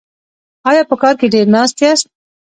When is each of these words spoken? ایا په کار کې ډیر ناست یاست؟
ایا 0.69 0.83
په 0.89 0.95
کار 1.01 1.13
کې 1.19 1.27
ډیر 1.33 1.47
ناست 1.55 1.77
یاست؟ 1.83 2.05